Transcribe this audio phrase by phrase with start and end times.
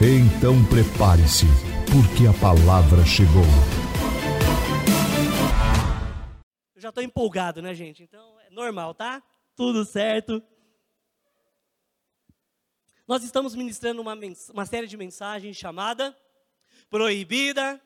[0.00, 1.46] Então prepare-se,
[1.90, 3.42] porque a palavra chegou.
[6.76, 8.04] Eu já estou empolgado, né, gente?
[8.04, 9.20] Então é normal, tá?
[9.56, 10.40] Tudo certo.
[13.08, 14.16] Nós estamos ministrando uma,
[14.52, 16.16] uma série de mensagens chamada
[16.88, 17.82] Proibida.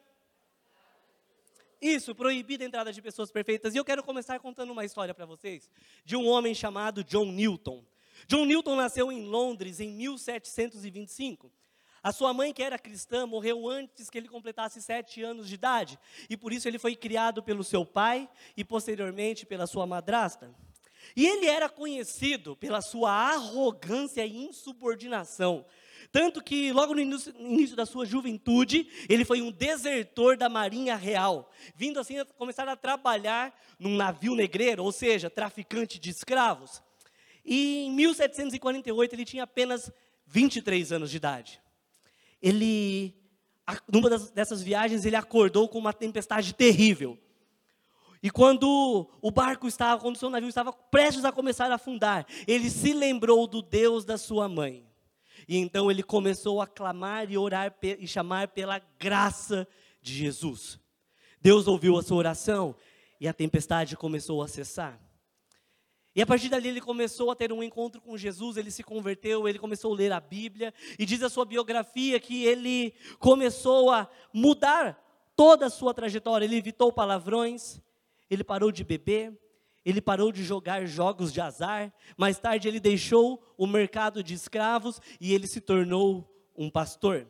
[1.81, 3.75] Isso, proibida a entrada de pessoas perfeitas.
[3.75, 5.70] E eu quero começar contando uma história para vocês
[6.05, 7.83] de um homem chamado John Newton.
[8.29, 11.51] John Newton nasceu em Londres em 1725.
[12.02, 15.97] A sua mãe, que era cristã, morreu antes que ele completasse sete anos de idade,
[16.28, 20.53] e por isso ele foi criado pelo seu pai e posteriormente pela sua madrasta.
[21.14, 25.64] E ele era conhecido pela sua arrogância e insubordinação.
[26.11, 30.97] Tanto que, logo no início, início, da sua juventude, ele foi um desertor da Marinha
[30.97, 36.83] Real, vindo assim a começar a trabalhar num navio negreiro, ou seja, traficante de escravos.
[37.45, 39.91] E em 1748 ele tinha apenas
[40.27, 41.61] 23 anos de idade
[42.43, 43.15] ele,
[43.91, 47.19] numa dessas viagens, ele acordou com uma tempestade terrível.
[48.23, 52.27] E quando o barco estava, quando o seu navio estava prestes a começar a afundar,
[52.47, 54.87] ele se lembrou do Deus da sua mãe.
[55.48, 59.67] E então ele começou a clamar e orar e chamar pela graça
[60.01, 60.79] de Jesus.
[61.41, 62.77] Deus ouviu a sua oração
[63.20, 65.01] e a tempestade começou a cessar.
[66.14, 69.48] E a partir dali ele começou a ter um encontro com Jesus, ele se converteu,
[69.48, 74.08] ele começou a ler a Bíblia, e diz a sua biografia que ele começou a
[74.33, 75.02] mudar
[75.34, 76.44] toda a sua trajetória.
[76.44, 77.80] Ele evitou palavrões,
[78.30, 79.33] ele parou de beber,
[79.84, 81.92] ele parou de jogar jogos de azar.
[82.17, 87.27] Mais tarde ele deixou o mercado de escravos e ele se tornou um pastor.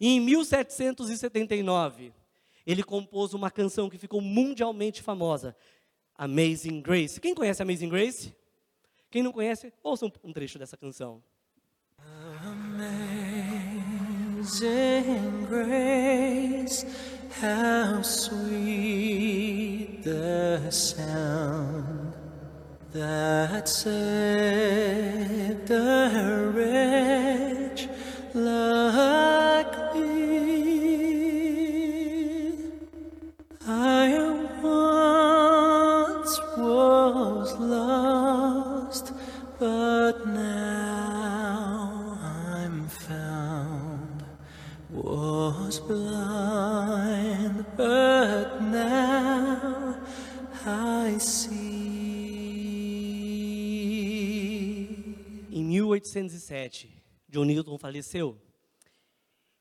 [0.00, 2.12] E em 1779,
[2.66, 5.54] ele compôs uma canção que ficou mundialmente famosa,
[6.16, 7.20] Amazing Grace.
[7.20, 8.32] Quem conhece Amazing Grace?
[9.10, 11.22] Quem não conhece, ouça um, trecho dessa canção.
[12.44, 13.44] Amazing
[15.48, 16.84] Grace,
[17.40, 22.12] how sweet the sound
[22.92, 27.23] that saved a wretch
[56.44, 58.40] 1807, John Newton faleceu.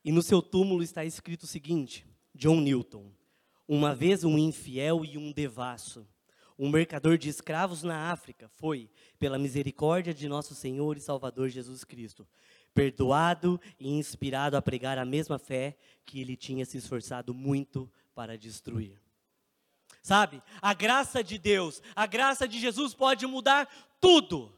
[0.04, 2.06] E no seu túmulo está escrito o seguinte:
[2.36, 3.10] John Newton,
[3.68, 6.06] uma vez um infiel e um devasso,
[6.60, 11.84] um mercador de escravos na África, foi, pela misericórdia de nosso Senhor e Salvador Jesus
[11.84, 12.28] Cristo,
[12.74, 18.38] perdoado e inspirado a pregar a mesma fé que ele tinha se esforçado muito para
[18.38, 19.02] destruir.
[20.02, 23.70] Sabe, a graça de Deus, a graça de Jesus pode mudar
[24.02, 24.54] tudo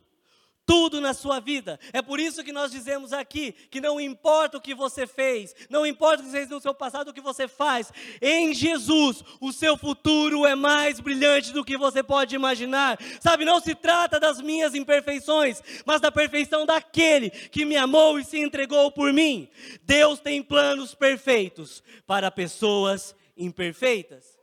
[0.65, 1.79] tudo na sua vida.
[1.93, 5.85] É por isso que nós dizemos aqui que não importa o que você fez, não
[5.85, 9.77] importa o que fez no seu passado, o que você faz, em Jesus o seu
[9.77, 12.97] futuro é mais brilhante do que você pode imaginar.
[13.19, 18.25] Sabe, não se trata das minhas imperfeições, mas da perfeição daquele que me amou e
[18.25, 19.47] se entregou por mim.
[19.83, 24.35] Deus tem planos perfeitos para pessoas imperfeitas.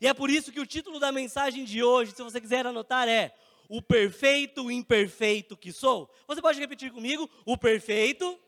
[0.00, 3.08] E é por isso que o título da mensagem de hoje, se você quiser anotar,
[3.08, 3.34] é
[3.68, 6.10] o perfeito imperfeito que sou?
[6.26, 7.28] Você pode repetir comigo?
[7.44, 8.38] O perfeito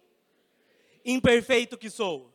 [1.05, 2.35] imperfeito que sou.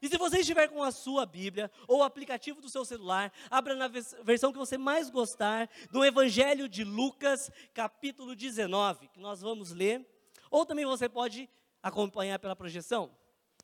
[0.00, 3.74] E se você estiver com a sua Bíblia ou o aplicativo do seu celular, abra
[3.74, 9.72] na versão que você mais gostar do Evangelho de Lucas, capítulo 19, que nós vamos
[9.72, 10.06] ler.
[10.50, 11.48] Ou também você pode
[11.82, 13.10] acompanhar pela projeção.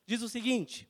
[0.06, 0.88] Diz o seguinte: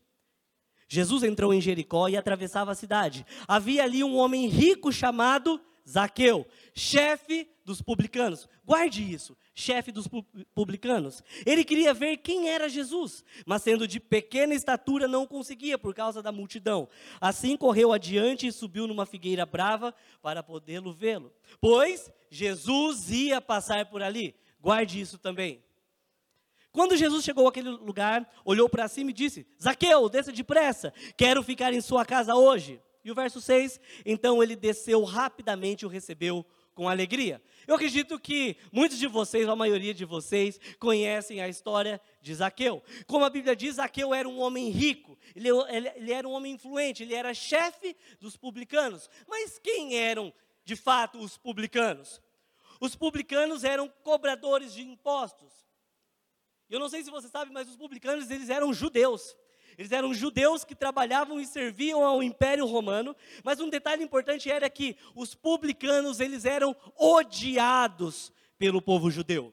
[0.89, 3.27] Jesus entrou em Jericó e atravessava a cidade.
[3.49, 8.49] Havia ali um homem rico chamado Zaqueu, chefe dos publicanos.
[8.65, 10.09] Guarde isso, chefe dos
[10.55, 11.23] publicanos.
[11.45, 16.23] Ele queria ver quem era Jesus, mas sendo de pequena estatura não conseguia por causa
[16.23, 16.89] da multidão.
[17.21, 21.33] Assim correu adiante e subiu numa figueira brava para podê-lo vê-lo.
[21.61, 24.35] Pois Jesus ia passar por ali.
[24.61, 25.63] Guarde isso também.
[26.71, 31.73] Quando Jesus chegou àquele lugar, olhou para cima e disse: Zaqueu, desça depressa, quero ficar
[31.73, 32.81] em sua casa hoje.
[33.05, 37.43] E o verso 6: Então ele desceu rapidamente e o recebeu com alegria.
[37.67, 42.83] Eu acredito que muitos de vocês, a maioria de vocês, conhecem a história de Zaqueu.
[43.07, 46.55] Como a Bíblia diz, Zaqueu era um homem rico, ele, ele, ele era um homem
[46.55, 49.09] influente, ele era chefe dos publicanos.
[49.29, 50.33] Mas quem eram,
[50.65, 52.21] de fato, os publicanos?
[52.81, 55.53] Os publicanos eram cobradores de impostos.
[56.69, 59.37] Eu não sei se você sabe, mas os publicanos, eles eram judeus.
[59.79, 64.69] Eles eram judeus que trabalhavam e serviam ao Império Romano, mas um detalhe importante era
[64.69, 69.53] que os publicanos, eles eram odiados pelo povo judeu.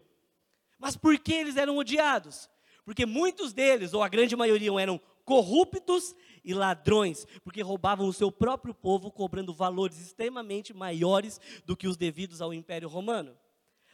[0.78, 2.50] Mas por que eles eram odiados?
[2.86, 8.32] Porque muitos deles, ou a grande maioria, eram corruptos e ladrões, porque roubavam o seu
[8.32, 13.38] próprio povo, cobrando valores extremamente maiores do que os devidos ao Império Romano.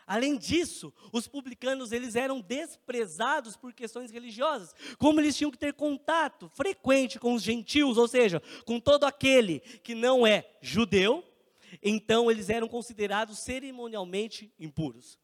[0.08, 5.74] Além disso, os publicanos eles eram desprezados por questões religiosas, como eles tinham que ter
[5.74, 11.24] contato frequente com os gentios, ou seja, com todo aquele que não é judeu,
[11.82, 15.18] então eles eram considerados cerimonialmente impuros.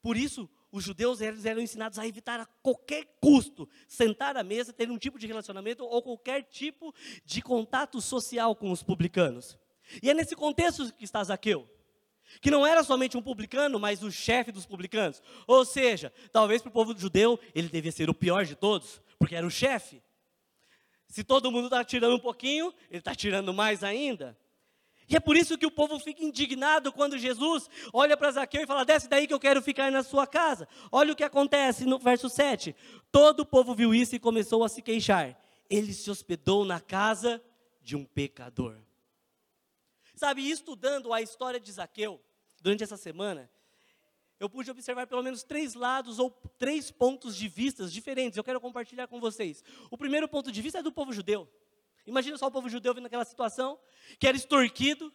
[0.00, 4.72] Por isso, os judeus eles eram ensinados a evitar a qualquer custo sentar à mesa,
[4.72, 6.94] ter um tipo de relacionamento ou qualquer tipo
[7.24, 9.58] de contato social com os publicanos.
[10.00, 11.68] E é nesse contexto que está Zaqueu
[12.40, 15.22] que não era somente um publicano, mas o chefe dos publicanos.
[15.46, 19.34] Ou seja, talvez para o povo judeu ele devia ser o pior de todos, porque
[19.34, 20.02] era o chefe.
[21.08, 24.38] Se todo mundo está tirando um pouquinho, ele está tirando mais ainda.
[25.08, 28.66] E é por isso que o povo fica indignado quando Jesus olha para Zaqueu e
[28.66, 30.68] fala: Desce daí que eu quero ficar na sua casa.
[30.92, 32.76] Olha o que acontece no verso 7.
[33.10, 35.36] Todo o povo viu isso e começou a se queixar.
[35.68, 37.42] Ele se hospedou na casa
[37.82, 38.76] de um pecador.
[40.20, 42.20] Sabe, estudando a história de Zaqueu,
[42.60, 43.50] durante essa semana,
[44.38, 48.36] eu pude observar pelo menos três lados ou três pontos de vistas diferentes.
[48.36, 49.64] Eu quero compartilhar com vocês.
[49.90, 51.48] O primeiro ponto de vista é do povo judeu.
[52.06, 53.80] Imagina só o povo judeu vendo aquela situação,
[54.18, 55.10] que era extorquido,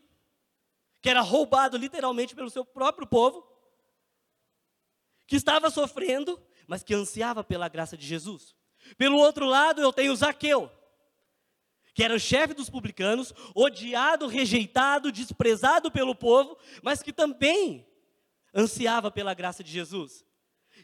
[1.03, 3.47] que era roubado literalmente pelo seu próprio povo,
[5.27, 8.55] que estava sofrendo, mas que ansiava pela graça de Jesus.
[8.97, 10.67] Pelo outro lado, eu tenho Zaqueu,
[11.95, 17.87] que era o chefe dos publicanos, odiado, rejeitado, desprezado pelo povo, mas que também
[18.53, 20.25] ansiava pela graça de Jesus.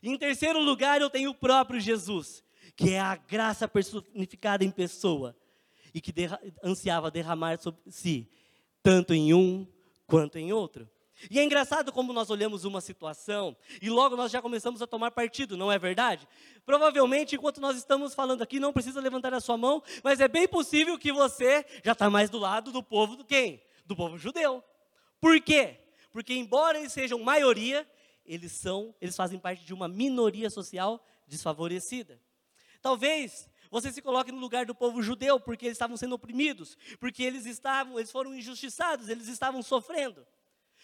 [0.02, 2.42] Em terceiro lugar, eu tenho o próprio Jesus,
[2.78, 5.36] que é a graça personificada em pessoa
[5.94, 8.32] e que derra ansiava derramar sobre si,
[8.82, 9.68] tanto em um
[10.08, 10.90] quanto em outro.
[11.30, 15.12] E é engraçado como nós olhamos uma situação e logo nós já começamos a tomar
[15.12, 16.28] partido, não é verdade?
[16.66, 20.48] Provavelmente, enquanto nós estamos falando aqui, não precisa levantar a sua mão, mas é bem
[20.48, 23.62] possível que você já está mais do lado do povo do quem?
[23.86, 24.64] Do povo judeu.
[25.20, 25.78] Por quê?
[26.12, 27.88] Porque embora eles sejam maioria,
[28.26, 32.20] eles são, eles fazem parte de uma minoria social desfavorecida.
[32.82, 37.24] Talvez você se coloque no lugar do povo judeu, porque eles estavam sendo oprimidos, porque
[37.24, 40.28] eles estavam, eles foram injustiçados, eles estavam sofrendo.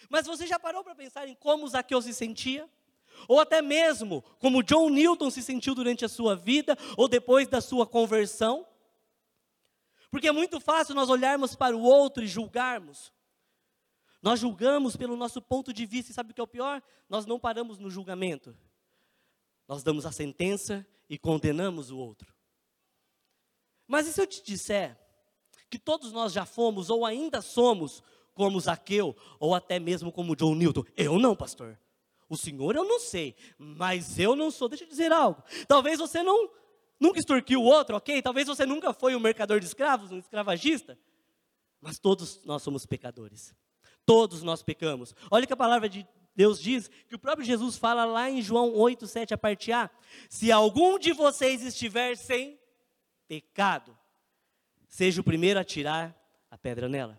[0.09, 2.69] Mas você já parou para pensar em como Zaqueu se sentia?
[3.27, 7.61] Ou até mesmo como John Newton se sentiu durante a sua vida ou depois da
[7.61, 8.67] sua conversão?
[10.11, 13.11] Porque é muito fácil nós olharmos para o outro e julgarmos.
[14.21, 16.81] Nós julgamos pelo nosso ponto de vista, e sabe o que é o pior?
[17.09, 18.57] Nós não paramos no julgamento.
[19.68, 22.33] Nós damos a sentença e condenamos o outro.
[23.85, 24.97] Mas e se eu te disser
[25.69, 28.01] que todos nós já fomos ou ainda somos
[28.37, 30.83] como Zaqueu, ou até mesmo como John Newton.
[30.95, 31.77] Eu não, pastor.
[32.29, 34.69] O senhor eu não sei, mas eu não sou.
[34.69, 35.44] Deixa eu dizer algo.
[35.67, 36.49] Talvez você não
[36.99, 38.21] nunca extorquiu o outro, ok?
[38.21, 40.97] Talvez você nunca foi um mercador de escravos, um escravagista.
[41.81, 43.56] Mas todos nós somos pecadores.
[44.06, 45.15] Todos nós pecamos.
[45.31, 48.71] Olha que a palavra de Deus diz, que o próprio Jesus fala lá em João
[48.75, 49.89] 8, 7, a parte A.
[50.29, 52.59] Se algum de vocês estiver sem
[53.27, 53.97] pecado,
[54.87, 56.15] seja o primeiro a tirar
[56.51, 57.17] a pedra nela.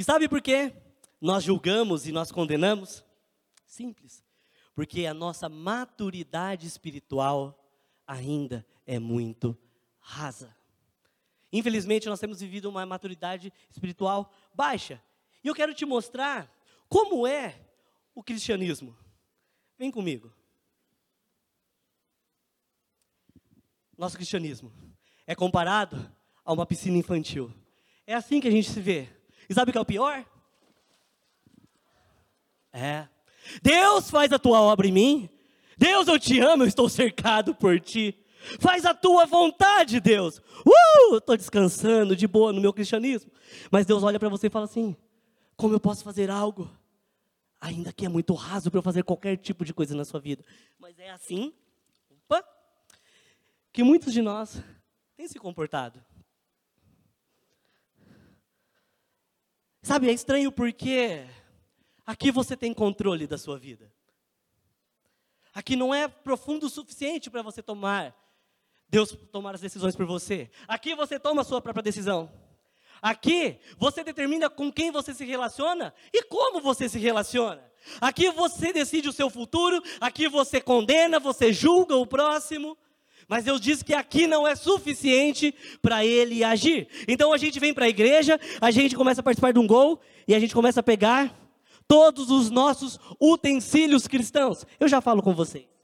[0.00, 0.72] E sabe por quê?
[1.20, 3.04] Nós julgamos e nós condenamos?
[3.66, 4.24] Simples.
[4.74, 7.70] Porque a nossa maturidade espiritual
[8.06, 9.54] ainda é muito
[9.98, 10.56] rasa.
[11.52, 15.02] Infelizmente, nós temos vivido uma maturidade espiritual baixa.
[15.44, 16.50] E eu quero te mostrar
[16.88, 17.60] como é
[18.14, 18.96] o cristianismo.
[19.76, 20.32] Vem comigo.
[23.98, 24.72] Nosso cristianismo
[25.26, 26.10] é comparado
[26.42, 27.52] a uma piscina infantil.
[28.06, 29.19] É assim que a gente se vê.
[29.50, 30.24] E sabe o que é o pior?
[32.72, 33.08] É.
[33.60, 35.28] Deus faz a tua obra em mim.
[35.76, 38.16] Deus, eu te amo, eu estou cercado por ti.
[38.60, 40.38] Faz a tua vontade, Deus.
[40.64, 43.32] Uh, estou descansando de boa no meu cristianismo.
[43.72, 44.96] Mas Deus olha para você e fala assim:
[45.56, 46.70] como eu posso fazer algo
[47.60, 50.44] ainda que é muito raso para eu fazer qualquer tipo de coisa na sua vida.
[50.78, 51.52] Mas é assim,
[52.08, 52.44] opa,
[53.72, 54.62] que muitos de nós
[55.16, 56.00] têm se comportado.
[59.82, 61.24] Sabe, é estranho porque
[62.04, 63.90] aqui você tem controle da sua vida.
[65.54, 68.14] Aqui não é profundo o suficiente para você tomar,
[68.88, 70.50] Deus tomar as decisões por você.
[70.68, 72.30] Aqui você toma a sua própria decisão.
[73.00, 77.64] Aqui você determina com quem você se relaciona e como você se relaciona.
[78.00, 82.76] Aqui você decide o seu futuro, aqui você condena, você julga o próximo.
[83.30, 86.88] Mas Deus diz que aqui não é suficiente para ele agir.
[87.06, 90.00] Então a gente vem para a igreja, a gente começa a participar de um gol
[90.26, 91.32] e a gente começa a pegar
[91.86, 94.66] todos os nossos utensílios cristãos.
[94.80, 95.79] Eu já falo com vocês.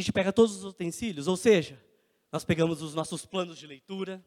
[0.00, 1.82] Gente pega todos os utensílios, ou seja,
[2.30, 4.24] nós pegamos os nossos planos de leitura,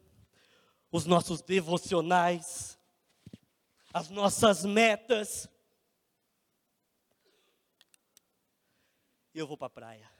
[0.90, 2.78] os nossos devocionais,
[3.92, 5.48] as nossas metas.
[9.34, 10.10] E eu vou para a praia.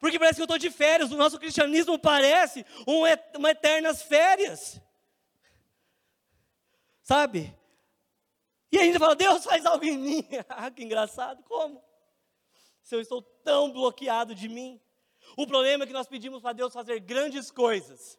[0.00, 3.02] Porque parece que eu estou de férias, o nosso cristianismo parece um,
[3.36, 4.80] uma eternas férias.
[7.02, 7.54] Sabe?
[8.70, 10.28] E a gente fala, Deus faz algo em mim.
[10.48, 11.91] ah, que engraçado, como?
[12.92, 14.78] Se eu estou tão bloqueado de mim?
[15.34, 18.18] O problema é que nós pedimos para Deus fazer grandes coisas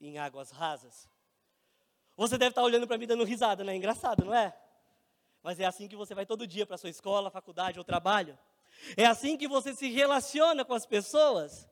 [0.00, 1.06] em águas rasas.
[2.16, 4.56] Você deve estar olhando para mim dando risada, não é engraçado, não é?
[5.42, 8.38] Mas é assim que você vai todo dia para sua escola, faculdade ou trabalho.
[8.96, 11.68] É assim que você se relaciona com as pessoas.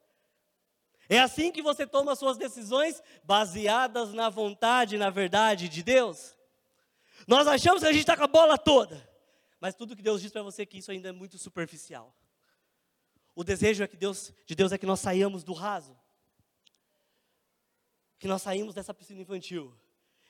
[1.08, 6.36] É assim que você toma suas decisões baseadas na vontade, na verdade de Deus.
[7.26, 9.08] Nós achamos que a gente está com a bola toda,
[9.58, 12.14] mas tudo que Deus diz para você é que isso ainda é muito superficial.
[13.34, 15.96] O desejo é que Deus, de Deus é que nós saiamos do raso.
[18.18, 19.74] Que nós saímos dessa piscina infantil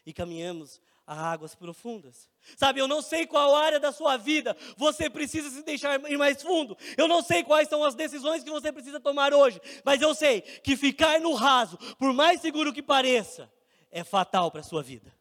[0.06, 2.28] e caminhamos a águas profundas.
[2.56, 6.42] Sabe, eu não sei qual área da sua vida você precisa se deixar ir mais
[6.42, 6.76] fundo.
[6.96, 10.40] Eu não sei quais são as decisões que você precisa tomar hoje, mas eu sei
[10.40, 13.52] que ficar no raso, por mais seguro que pareça,
[13.90, 15.13] é fatal para a sua vida.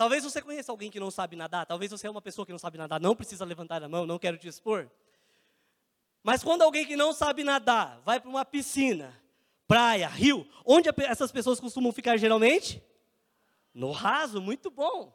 [0.00, 2.58] Talvez você conheça alguém que não sabe nadar, talvez você é uma pessoa que não
[2.58, 4.90] sabe nadar, não precisa levantar a mão, não quero te expor.
[6.22, 9.14] Mas quando alguém que não sabe nadar vai para uma piscina,
[9.68, 12.82] praia, rio, onde essas pessoas costumam ficar geralmente?
[13.74, 15.14] No raso, muito bom.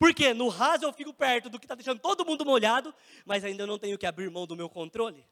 [0.00, 2.92] Porque no raso eu fico perto do que está deixando todo mundo molhado,
[3.24, 5.24] mas ainda não tenho que abrir mão do meu controle.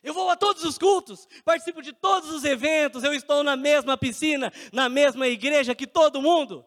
[0.00, 3.98] Eu vou a todos os cultos, participo de todos os eventos, eu estou na mesma
[3.98, 6.64] piscina, na mesma igreja que todo mundo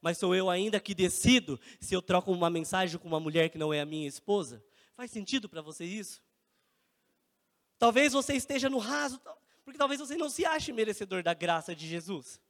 [0.00, 3.58] mas sou eu ainda que decido se eu troco uma mensagem com uma mulher que
[3.58, 4.64] não é a minha esposa?
[4.94, 6.22] Faz sentido para você isso?
[7.78, 9.20] Talvez você esteja no raso,
[9.64, 12.40] porque talvez você não se ache merecedor da graça de Jesus.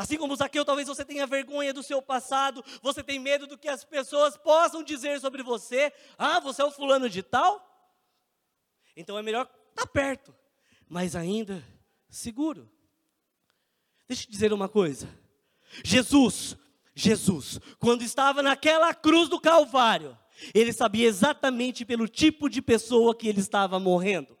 [0.00, 3.68] Assim como Zaqueu, talvez você tenha vergonha do seu passado, você tem medo do que
[3.68, 5.92] as pessoas possam dizer sobre você.
[6.16, 7.62] Ah, você é o fulano de tal?
[8.96, 10.34] Então é melhor estar tá perto,
[10.88, 11.62] mas ainda
[12.08, 12.72] seguro.
[14.10, 15.08] Deixa eu te dizer uma coisa.
[15.84, 16.56] Jesus,
[16.96, 20.18] Jesus, quando estava naquela cruz do Calvário,
[20.52, 24.36] ele sabia exatamente pelo tipo de pessoa que ele estava morrendo.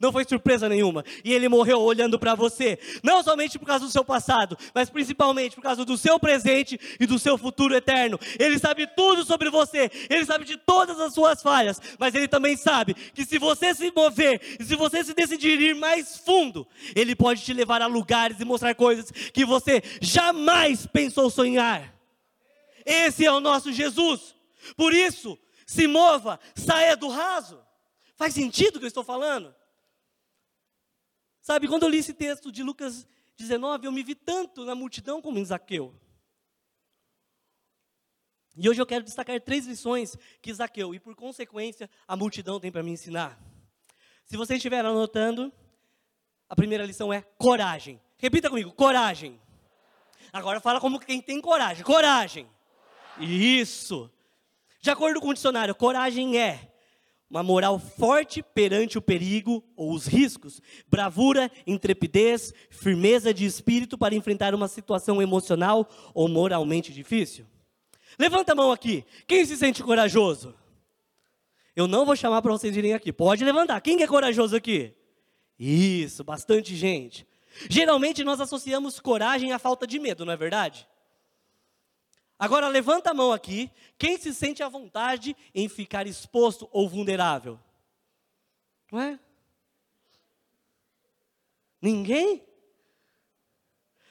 [0.00, 1.04] Não foi surpresa nenhuma.
[1.24, 5.54] E ele morreu olhando para você, não somente por causa do seu passado, mas principalmente
[5.54, 8.18] por causa do seu presente e do seu futuro eterno.
[8.38, 12.56] Ele sabe tudo sobre você, ele sabe de todas as suas falhas, mas ele também
[12.56, 17.14] sabe que se você se mover, e se você se decidir ir mais fundo, ele
[17.14, 21.94] pode te levar a lugares e mostrar coisas que você jamais pensou sonhar.
[22.84, 24.34] Esse é o nosso Jesus.
[24.76, 27.58] Por isso, se mova, saia do raso.
[28.16, 29.54] Faz sentido o que eu estou falando?
[31.44, 35.20] Sabe, quando eu li esse texto de Lucas 19, eu me vi tanto na multidão
[35.20, 35.94] como em Zaqueu.
[38.56, 42.72] E hoje eu quero destacar três lições que Zaqueu e, por consequência, a multidão tem
[42.72, 43.38] para me ensinar.
[44.24, 45.52] Se você estiver anotando,
[46.48, 48.00] a primeira lição é coragem.
[48.16, 49.38] Repita comigo, coragem.
[50.32, 51.84] Agora fala como quem tem coragem.
[51.84, 52.48] Coragem.
[53.20, 54.10] Isso.
[54.80, 56.73] De acordo com o dicionário, coragem é
[57.34, 64.14] uma moral forte perante o perigo ou os riscos, bravura, intrepidez, firmeza de espírito para
[64.14, 67.44] enfrentar uma situação emocional ou moralmente difícil.
[68.16, 69.04] Levanta a mão aqui.
[69.26, 70.54] Quem se sente corajoso?
[71.74, 73.12] Eu não vou chamar para vocês virem aqui.
[73.12, 73.80] Pode levantar.
[73.80, 74.94] Quem é corajoso aqui?
[75.58, 77.26] Isso, bastante gente.
[77.68, 80.86] Geralmente nós associamos coragem à falta de medo, não é verdade?
[82.38, 87.58] Agora levanta a mão aqui, quem se sente à vontade em ficar exposto ou vulnerável?
[88.90, 89.18] Não é?
[91.80, 92.44] Ninguém?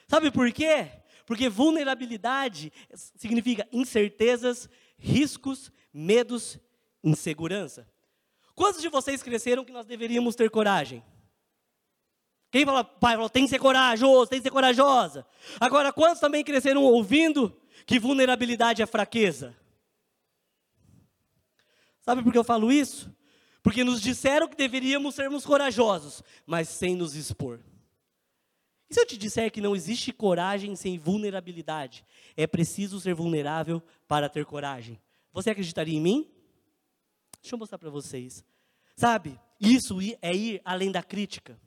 [0.08, 0.92] Sabe por quê?
[1.26, 2.72] Porque vulnerabilidade
[3.16, 6.60] significa incertezas, riscos, medos,
[7.04, 7.90] insegurança.
[8.56, 11.04] Quantos de vocês cresceram que nós deveríamos ter coragem?
[12.52, 15.26] Quem fala, pai, falou, tem que ser corajoso, tem que ser corajosa.
[15.60, 19.56] Agora, quantos também cresceram ouvindo que vulnerabilidade é fraqueza.
[22.02, 23.14] Sabe por que eu falo isso?
[23.62, 27.60] Porque nos disseram que deveríamos sermos corajosos, mas sem nos expor.
[28.90, 32.06] E se eu te disser que não existe coragem sem vulnerabilidade?
[32.36, 35.02] É preciso ser vulnerável para ter coragem.
[35.32, 36.30] Você acreditaria em mim?
[37.42, 38.44] Deixa eu mostrar para vocês.
[38.96, 41.60] Sabe, isso é ir além da crítica.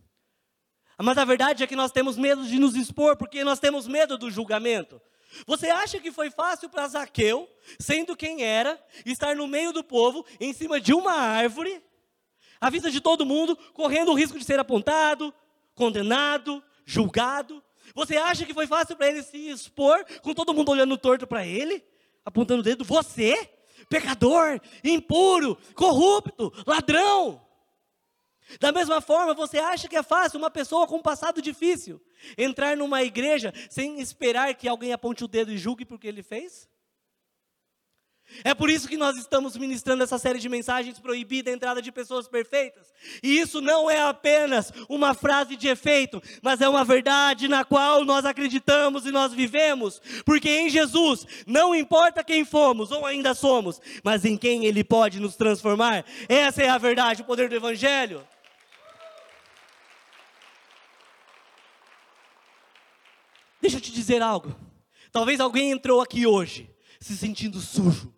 [0.99, 4.17] Mas a verdade é que nós temos medo de nos expor porque nós temos medo
[4.17, 5.01] do julgamento.
[5.47, 10.25] Você acha que foi fácil para Zaqueu, sendo quem era, estar no meio do povo,
[10.41, 11.83] em cima de uma árvore,
[12.61, 15.35] à vista de todo mundo, correndo o risco de ser apontado,
[15.75, 17.63] condenado, julgado?
[17.95, 21.47] Você acha que foi fácil para ele se expor, com todo mundo olhando torto para
[21.47, 21.85] ele,
[22.25, 22.85] apontando o dedo?
[22.85, 23.51] Você,
[23.89, 27.46] pecador, impuro, corrupto, ladrão.
[28.61, 32.01] Da mesma forma, você acha que é fácil uma pessoa com um passado difícil
[32.39, 36.69] entrar numa igreja sem esperar que alguém aponte o dedo e julgue porque ele fez?
[38.45, 41.93] É por isso que nós estamos ministrando essa série de mensagens proibida a entrada de
[41.93, 42.93] pessoas perfeitas.
[43.23, 48.05] E isso não é apenas uma frase de efeito, mas é uma verdade na qual
[48.05, 50.03] nós acreditamos e nós vivemos.
[50.25, 55.21] Porque em Jesus, não importa quem fomos ou ainda somos, mas em quem Ele pode
[55.21, 56.05] nos transformar.
[56.29, 58.27] Essa é a verdade, o poder do Evangelho.
[63.67, 64.55] Deixa eu te dizer algo.
[65.11, 68.15] Talvez alguém entrou aqui hoje se sentindo sujo,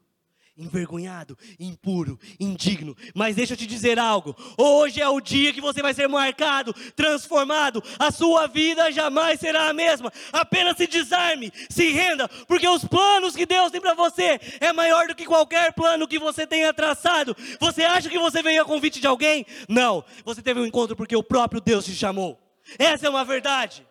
[0.54, 2.94] envergonhado, impuro, indigno.
[3.14, 4.36] Mas deixa eu te dizer algo.
[4.58, 7.82] Hoje é o dia que você vai ser marcado, transformado.
[7.98, 10.12] A sua vida jamais será a mesma.
[10.34, 15.08] Apenas se desarme, se renda, porque os planos que Deus tem para você é maior
[15.08, 17.34] do que qualquer plano que você tenha traçado.
[17.58, 19.46] Você acha que você veio a convite de alguém?
[19.66, 20.04] Não.
[20.26, 22.38] Você teve um encontro porque o próprio Deus te chamou.
[22.78, 23.88] Essa é uma verdade.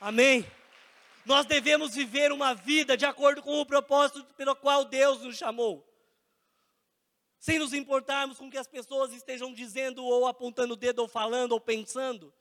[0.00, 0.50] Amém?
[1.26, 5.86] Nós devemos viver uma vida de acordo com o propósito pelo qual Deus nos chamou.
[7.38, 11.08] Sem nos importarmos com o que as pessoas estejam dizendo, ou apontando o dedo, ou
[11.08, 12.32] falando, ou pensando.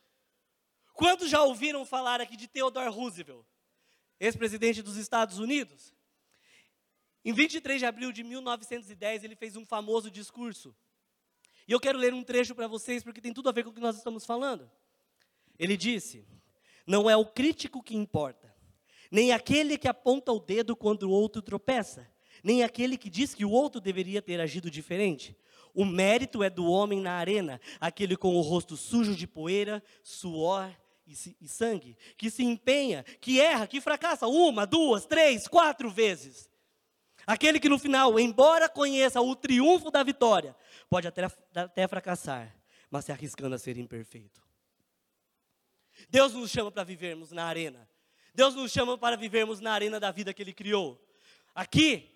[0.93, 3.45] Quantos já ouviram falar aqui de Theodore Roosevelt,
[4.19, 5.93] ex-presidente dos Estados Unidos?
[7.24, 10.76] Em 23 de abril de 1910, ele fez um famoso discurso.
[11.67, 13.74] E eu quero ler um trecho para vocês, porque tem tudo a ver com o
[13.74, 14.69] que nós estamos falando.
[15.58, 16.26] Ele disse:
[16.89, 18.52] não é o crítico que importa,
[19.12, 22.10] nem aquele que aponta o dedo quando o outro tropeça,
[22.43, 25.38] nem aquele que diz que o outro deveria ter agido diferente.
[25.71, 30.75] O mérito é do homem na arena, aquele com o rosto sujo de poeira, suor
[31.06, 36.49] e, e sangue, que se empenha, que erra, que fracassa uma, duas, três, quatro vezes.
[37.28, 40.56] Aquele que no final, embora conheça o triunfo da vitória,
[40.89, 42.56] pode até, até fracassar,
[42.89, 44.49] mas se arriscando a ser imperfeito.
[46.10, 47.90] Deus nos chama para vivermos na arena.
[48.34, 51.04] Deus nos chama para vivermos na arena da vida que Ele criou.
[51.54, 52.10] Aqui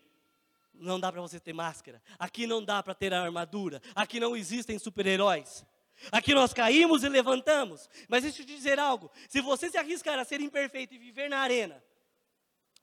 [0.74, 2.02] não dá para você ter máscara.
[2.18, 3.82] Aqui não dá para ter a armadura.
[3.96, 5.66] Aqui não existem super-heróis.
[6.12, 7.90] Aqui nós caímos e levantamos.
[8.08, 11.30] Mas deixa eu te dizer algo: se você se arriscar a ser imperfeito e viver
[11.30, 11.84] na arena,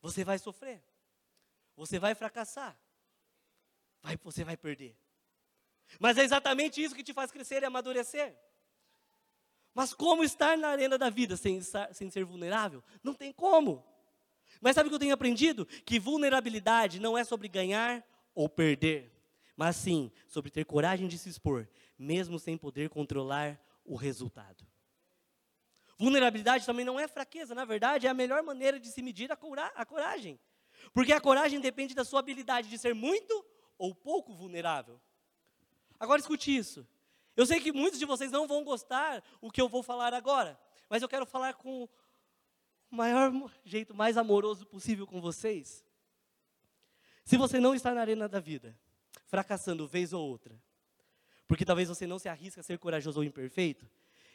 [0.01, 0.83] você vai sofrer.
[1.75, 2.77] Você vai fracassar.
[4.01, 4.95] Vai, você vai perder.
[5.99, 8.35] Mas é exatamente isso que te faz crescer e amadurecer.
[9.73, 11.61] Mas como estar na arena da vida sem,
[11.93, 12.83] sem ser vulnerável?
[13.03, 13.85] Não tem como.
[14.59, 15.65] Mas sabe o que eu tenho aprendido?
[15.65, 18.05] Que vulnerabilidade não é sobre ganhar
[18.35, 19.11] ou perder,
[19.55, 24.65] mas sim sobre ter coragem de se expor, mesmo sem poder controlar o resultado.
[25.97, 29.37] Vulnerabilidade também não é fraqueza, na verdade, é a melhor maneira de se medir a,
[29.75, 30.39] a coragem.
[30.93, 33.45] Porque a coragem depende da sua habilidade de ser muito
[33.77, 34.99] ou pouco vulnerável.
[35.99, 36.87] Agora escute isso.
[37.35, 40.59] Eu sei que muitos de vocês não vão gostar o que eu vou falar agora,
[40.89, 41.89] mas eu quero falar com o
[42.95, 43.31] maior
[43.63, 45.85] jeito mais amoroso possível com vocês.
[47.23, 48.77] Se você não está na arena da vida,
[49.27, 50.61] fracassando vez ou outra,
[51.47, 53.89] porque talvez você não se arrisca a ser corajoso ou imperfeito,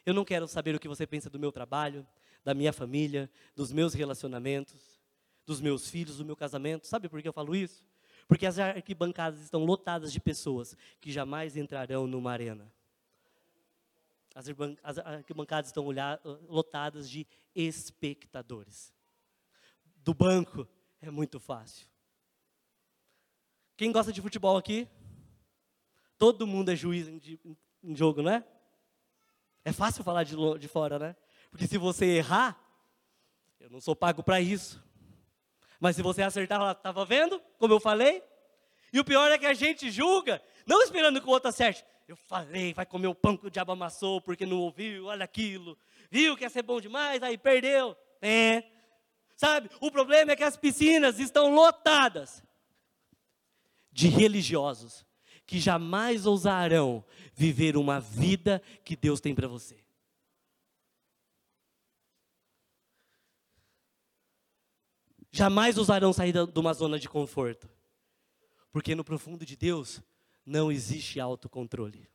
[0.05, 2.07] eu não quero saber o que você pensa do meu trabalho,
[2.45, 5.01] da minha família, dos meus relacionamentos,
[5.45, 6.87] dos meus filhos, do meu casamento.
[6.87, 7.85] Sabe por que eu falo isso?
[8.29, 12.73] Porque as arquibancadas estão lotadas de pessoas que jamais entrarão numa arena.
[14.83, 15.87] As arquibancadas estão
[16.47, 18.93] lotadas de espectadores.
[19.97, 20.69] Do banco
[21.01, 21.89] é muito fácil.
[23.79, 24.87] Quem gosta de futebol aqui?
[26.19, 27.19] Todo mundo é juiz em,
[27.83, 28.47] em jogo, não é?
[29.65, 31.17] É fácil falar de, de fora, né?
[31.51, 32.63] Porque se você errar,
[33.59, 34.85] eu não sou pago para isso.
[35.81, 38.23] Mas se você acertar, estava vendo, como eu falei?
[38.93, 41.83] E o pior é que a gente julga, não esperando que o outro acerte.
[42.09, 45.77] Eu falei, vai comer o pão que o diabo amassou porque não ouviu, olha aquilo.
[46.11, 47.97] Viu que ia ser bom demais, aí perdeu.
[48.23, 48.63] É.
[49.37, 52.43] Sabe, o problema é que as piscinas estão lotadas
[53.91, 55.05] de religiosos
[55.45, 59.85] que jamais ousarão viver uma vida que Deus tem para você.
[65.31, 67.69] Jamais ousarão sair de uma zona de conforto.
[68.71, 70.03] Porque no profundo de Deus
[70.47, 72.09] não existe autocontrole.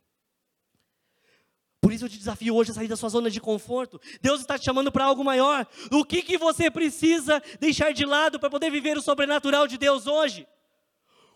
[1.82, 4.00] Por isso eu te desafio hoje a sair da sua zona de conforto.
[4.22, 5.68] Deus está te chamando para algo maior.
[5.92, 10.06] O que, que você precisa deixar de lado para poder viver o sobrenatural de Deus
[10.06, 10.48] hoje?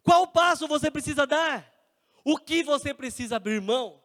[0.03, 1.67] Qual passo você precisa dar?
[2.23, 3.99] O que você precisa abrir mão?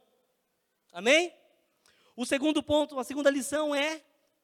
[0.92, 1.32] Amém?
[2.16, 4.02] O segundo ponto, a segunda lição é,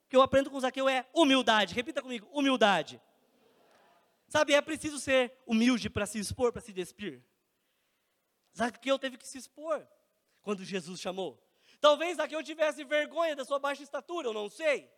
[0.08, 1.74] que eu aprendo com Zaqueu é humildade.
[1.74, 3.00] Repita comigo, humildade.
[4.28, 7.22] Sabe, é preciso ser humilde para se expor, para se despir.
[8.56, 9.86] Zaqueu teve que se expor
[10.42, 11.42] quando Jesus chamou.
[11.80, 14.90] Talvez Zaqueu tivesse vergonha da sua baixa estatura, eu não sei.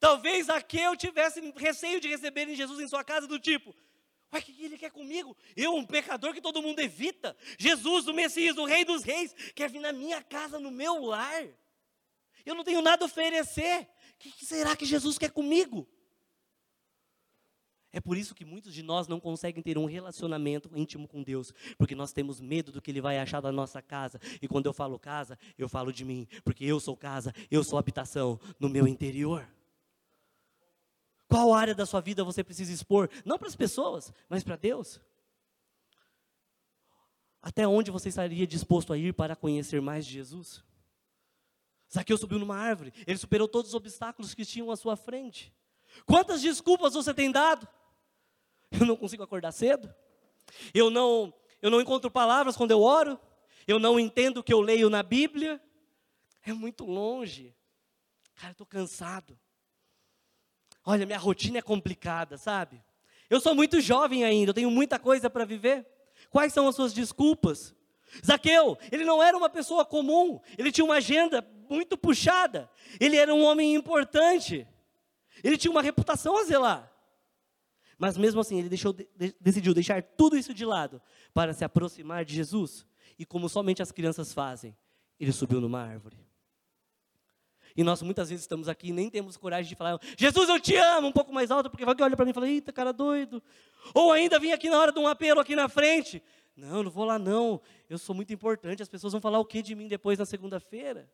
[0.00, 3.74] Talvez Zaqueu tivesse receio de receber Jesus em sua casa, do tipo:
[4.32, 5.36] Ué, o que ele quer comigo?
[5.56, 7.36] Eu, um pecador que todo mundo evita.
[7.58, 11.46] Jesus, o Messias, o Rei dos Reis, quer vir na minha casa, no meu lar.
[12.44, 13.88] Eu não tenho nada a oferecer.
[14.14, 15.88] O que será que Jesus quer comigo?
[17.96, 21.50] É por isso que muitos de nós não conseguem ter um relacionamento íntimo com Deus,
[21.78, 24.20] porque nós temos medo do que Ele vai achar da nossa casa.
[24.42, 27.78] E quando eu falo casa, eu falo de mim, porque eu sou casa, eu sou
[27.78, 29.48] habitação no meu interior.
[31.26, 33.08] Qual área da sua vida você precisa expor?
[33.24, 35.00] Não para as pessoas, mas para Deus.
[37.40, 40.62] Até onde você estaria disposto a ir para conhecer mais de Jesus?
[41.90, 45.50] Zaqueu subiu numa árvore, ele superou todos os obstáculos que tinham à sua frente.
[46.04, 47.66] Quantas desculpas você tem dado?
[48.70, 49.92] Eu não consigo acordar cedo.
[50.72, 53.18] Eu não, eu não encontro palavras quando eu oro.
[53.66, 55.60] Eu não entendo o que eu leio na Bíblia.
[56.42, 57.54] É muito longe.
[58.36, 59.38] Cara, estou cansado.
[60.84, 62.80] Olha, minha rotina é complicada, sabe?
[63.28, 65.84] Eu sou muito jovem ainda, eu tenho muita coisa para viver.
[66.30, 67.74] Quais são as suas desculpas?
[68.24, 73.34] Zaqueu, ele não era uma pessoa comum, ele tinha uma agenda muito puxada, ele era
[73.34, 74.66] um homem importante,
[75.42, 76.92] ele tinha uma reputação a zelar.
[77.98, 78.94] Mas mesmo assim, ele deixou,
[79.40, 81.00] decidiu deixar tudo isso de lado
[81.32, 82.86] para se aproximar de Jesus.
[83.18, 84.76] E como somente as crianças fazem,
[85.18, 86.18] ele subiu numa árvore.
[87.76, 90.74] E nós muitas vezes estamos aqui e nem temos coragem de falar, Jesus, eu te
[90.76, 93.42] amo, um pouco mais alto, porque alguém olha para mim e fala, eita, cara doido.
[93.94, 96.22] Ou ainda vim aqui na hora de um apelo aqui na frente.
[96.56, 99.60] Não, não vou lá não, eu sou muito importante, as pessoas vão falar o que
[99.60, 101.10] de mim depois na segunda-feira?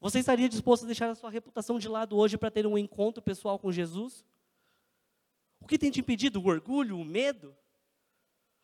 [0.00, 3.20] Você estaria disposto a deixar a sua reputação de lado hoje para ter um encontro
[3.20, 4.24] pessoal com Jesus?
[5.66, 6.40] O que tem te impedido?
[6.40, 7.52] O orgulho, o medo?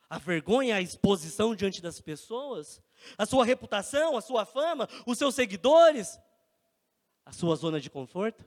[0.09, 2.81] A vergonha, a exposição diante das pessoas?
[3.17, 6.19] a sua reputação, a sua fama, os seus seguidores,
[7.25, 8.45] a sua zona de conforto.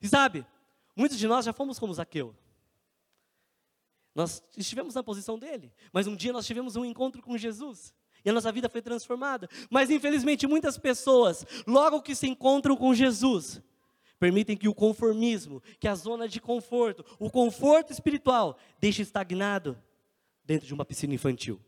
[0.00, 0.46] E sabe,
[0.96, 2.34] muitos de nós já fomos como Zaqueu.
[4.14, 7.94] Nós estivemos na posição dele, mas um dia nós tivemos um encontro com Jesus.
[8.24, 9.48] E a nossa vida foi transformada.
[9.70, 13.62] Mas infelizmente muitas pessoas, logo que se encontram com Jesus,
[14.18, 19.80] permitem que o conformismo, que a zona de conforto, o conforto espiritual, deixe estagnado
[20.44, 21.60] dentro de uma piscina infantil.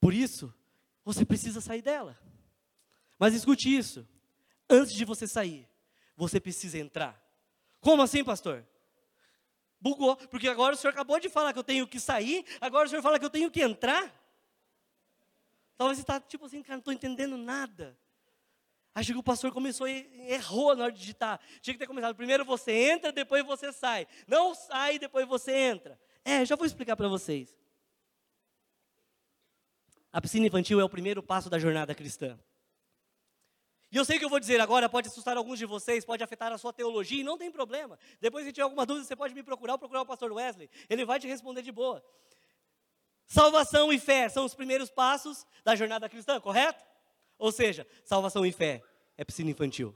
[0.00, 0.52] Por isso,
[1.04, 2.18] você precisa sair dela.
[3.18, 4.06] Mas escute isso:
[4.68, 5.68] antes de você sair,
[6.16, 7.20] você precisa entrar.
[7.80, 8.66] Como assim, pastor?
[9.80, 12.88] Bugou, porque agora o senhor acabou de falar que eu tenho que sair, agora o
[12.88, 14.12] senhor fala que eu tenho que entrar.
[15.76, 17.96] Talvez você está tipo assim, cara, não estou entendendo nada.
[18.96, 21.38] Acho que o pastor começou e errou na hora de digitar.
[21.60, 22.16] Tinha que ter começado.
[22.16, 24.08] Primeiro você entra, depois você sai.
[24.26, 26.00] Não sai, depois você entra.
[26.24, 27.54] É, já vou explicar para vocês.
[30.10, 32.38] A piscina infantil é o primeiro passo da jornada cristã.
[33.92, 36.50] E eu sei que eu vou dizer agora, pode assustar alguns de vocês, pode afetar
[36.50, 37.98] a sua teologia, e não tem problema.
[38.18, 40.70] Depois, se tiver alguma dúvida, você pode me procurar procurar o pastor Wesley.
[40.88, 42.02] Ele vai te responder de boa.
[43.26, 46.95] Salvação e fé são os primeiros passos da jornada cristã, correto?
[47.38, 48.82] Ou seja, salvação e fé
[49.16, 49.94] é piscina infantil.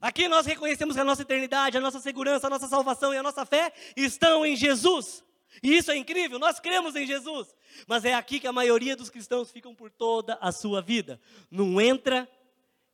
[0.00, 3.22] Aqui nós reconhecemos que a nossa eternidade, a nossa segurança, a nossa salvação e a
[3.22, 5.24] nossa fé estão em Jesus.
[5.62, 7.54] E isso é incrível, nós cremos em Jesus.
[7.86, 11.20] Mas é aqui que a maioria dos cristãos ficam por toda a sua vida.
[11.48, 12.28] Não entra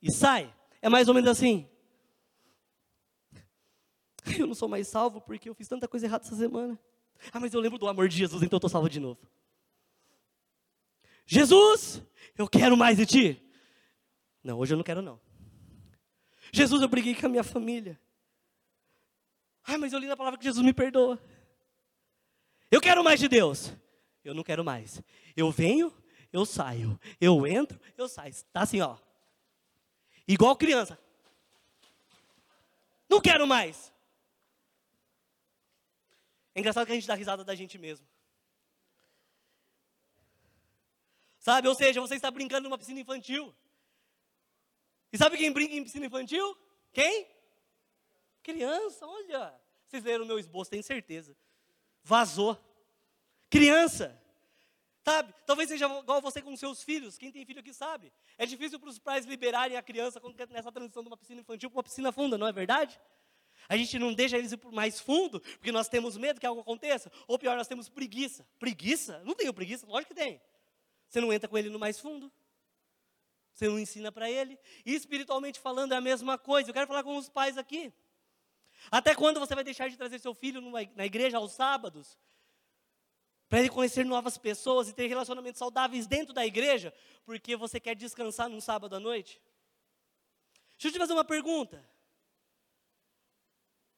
[0.03, 0.55] e sai.
[0.83, 1.68] É mais ou menos assim.
[4.38, 6.79] Eu não sou mais salvo porque eu fiz tanta coisa errada essa semana.
[7.33, 9.18] Ah, mas eu lembro do amor de Jesus, então eu estou salvo de novo.
[11.31, 12.03] Jesus,
[12.38, 13.43] eu quero mais de ti.
[14.43, 15.21] Não, hoje eu não quero não.
[16.51, 18.01] Jesus, eu briguei com a minha família.
[19.62, 21.23] Ah, mas eu li na palavra que Jesus me perdoa.
[22.71, 23.75] Eu quero mais de Deus.
[24.25, 25.03] Eu não quero mais.
[25.37, 25.93] Eu venho,
[26.33, 26.99] eu saio.
[27.21, 28.35] Eu entro, eu saio.
[28.51, 28.97] Tá assim, ó.
[30.27, 30.99] Igual criança.
[33.07, 33.93] Não quero mais.
[36.55, 38.07] É engraçado que a gente dá risada da gente mesmo.
[41.48, 41.66] Sabe?
[41.66, 43.54] Ou seja, você está brincando numa piscina infantil.
[45.11, 46.54] E sabe quem brinca em piscina infantil?
[46.92, 47.26] Quem?
[48.42, 49.58] Criança, olha.
[49.87, 51.34] Vocês leram meu esboço, tenho certeza.
[52.04, 52.62] Vazou.
[53.48, 54.22] Criança.
[55.02, 55.34] Sabe?
[55.46, 57.16] Talvez seja igual você com seus filhos.
[57.16, 58.12] Quem tem filho aqui sabe.
[58.37, 61.78] É difícil para os pais liberarem a criança nessa transição de uma piscina infantil para
[61.78, 63.00] uma piscina funda, não é verdade?
[63.70, 67.11] A gente não deixa eles ir mais fundo, porque nós temos medo que algo aconteça.
[67.26, 68.46] Ou pior, nós temos preguiça.
[68.58, 69.22] Preguiça?
[69.24, 70.38] Não tenho preguiça, lógico que tem.
[71.09, 72.31] Você não entra com ele no mais fundo.
[73.53, 74.59] Você não ensina para ele.
[74.85, 76.71] E espiritualmente falando é a mesma coisa.
[76.71, 77.92] Eu quero falar com os pais aqui.
[78.90, 82.16] Até quando você vai deixar de trazer seu filho numa, na igreja aos sábados?
[83.49, 86.94] Para ele conhecer novas pessoas e ter relacionamentos saudáveis dentro da igreja,
[87.25, 89.40] porque você quer descansar num sábado à noite?
[90.73, 91.85] Deixa eu te fazer uma pergunta.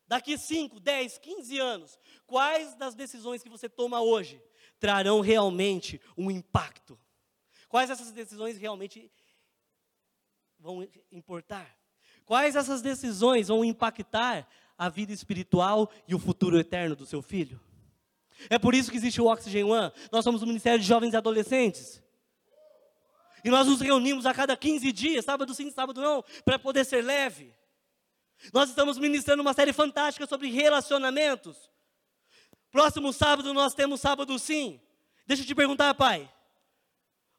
[0.07, 4.43] Daqui 5, 10, 15 anos, quais das decisões que você toma hoje
[4.81, 6.99] trarão realmente um impacto?
[7.69, 9.13] Quais dessas decisões realmente
[10.59, 11.77] vão importar?
[12.25, 17.61] Quais dessas decisões vão impactar a vida espiritual e o futuro eterno do seu filho?
[18.49, 19.93] É por isso que existe o Oxygen One.
[20.11, 22.03] Nós somos o Ministério de Jovens e Adolescentes.
[23.45, 27.03] E nós nos reunimos a cada 15 dias, sábado sim, sábado não, para poder ser
[27.03, 27.55] leve.
[28.53, 31.71] Nós estamos ministrando uma série fantástica sobre relacionamentos.
[32.71, 34.81] Próximo sábado nós temos sábado sim.
[35.27, 36.31] Deixa eu te perguntar, pai.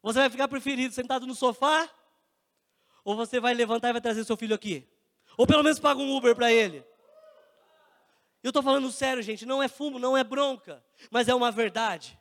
[0.02, 1.88] Você vai ficar preferido sentado no sofá?
[3.04, 4.86] Ou você vai levantar e vai trazer seu filho aqui?
[5.36, 6.84] Ou pelo menos paga um Uber para ele?
[8.42, 12.18] Eu estou falando sério, gente, não é fumo, não é bronca, mas é uma verdade.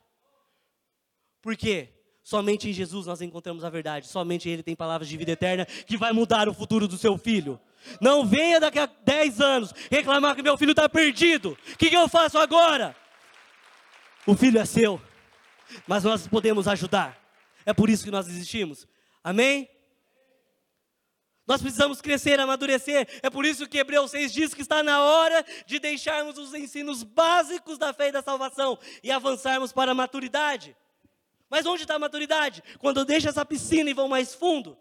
[1.42, 1.90] Por quê?
[2.24, 5.98] Somente em Jesus nós encontramos a verdade, somente Ele tem palavras de vida eterna que
[5.98, 7.60] vai mudar o futuro do seu filho.
[8.00, 11.58] Não venha daqui a 10 anos reclamar que meu filho está perdido.
[11.74, 12.96] O que, que eu faço agora?
[14.26, 15.02] O filho é seu,
[15.88, 17.20] mas nós podemos ajudar.
[17.66, 18.88] É por isso que nós existimos.
[19.24, 19.70] Amém?
[21.48, 23.08] Nós precisamos crescer, amadurecer.
[23.22, 27.04] É por isso que Hebreus 6 diz que está na hora de deixarmos os ensinos
[27.04, 30.76] básicos da fé e da salvação e avançarmos para a maturidade.
[31.50, 32.64] Mas onde está a maturidade?
[32.80, 34.78] Quando eu deixo essa piscina e vou mais fundo.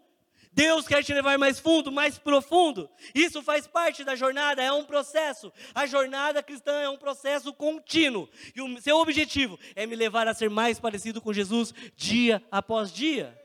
[0.51, 2.89] Deus quer te levar mais fundo, mais profundo.
[3.15, 5.51] Isso faz parte da jornada, é um processo.
[5.73, 8.29] A jornada cristã é um processo contínuo.
[8.55, 12.91] E o seu objetivo é me levar a ser mais parecido com Jesus dia após
[12.91, 13.39] dia.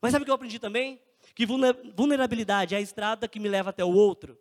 [0.00, 1.00] Mas sabe o que eu aprendi também?
[1.34, 4.38] que vulnerabilidade é a estrada que me leva até o outro.